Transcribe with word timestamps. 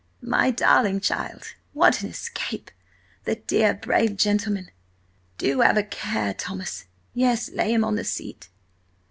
"My 0.23 0.49
darling 0.49 0.99
child, 0.99 1.53
what 1.73 2.01
an 2.01 2.09
escape! 2.09 2.71
The 3.25 3.35
dear, 3.35 3.75
brave 3.75 4.17
gentleman! 4.17 4.71
Do 5.37 5.59
have 5.61 5.77
a 5.77 5.83
care, 5.83 6.33
Thomas! 6.33 6.85
Yes, 7.13 7.51
lay 7.51 7.71
him 7.71 7.83
on 7.83 7.97
the 7.97 8.03
seat." 8.03 8.49